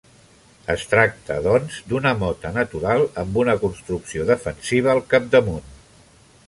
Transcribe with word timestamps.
Es 0.75 0.85
tracta, 0.93 1.37
doncs, 1.47 1.77
d'una 1.91 2.13
mota 2.23 2.53
natural 2.57 3.07
amb 3.25 3.39
una 3.45 3.57
construcció 3.67 4.27
defensiva 4.35 4.95
al 4.97 5.05
capdamunt. 5.15 5.69